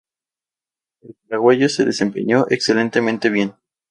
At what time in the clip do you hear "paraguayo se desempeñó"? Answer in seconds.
1.13-2.47